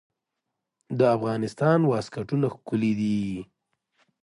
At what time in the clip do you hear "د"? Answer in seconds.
0.97-0.99